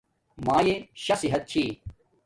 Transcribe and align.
مالݵݵ 0.45 0.77
شا 1.03 1.15
صحت 1.21 1.43
چھی 1.51 1.63